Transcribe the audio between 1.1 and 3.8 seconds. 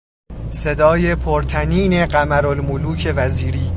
پر طنین قمرالملوک وزیری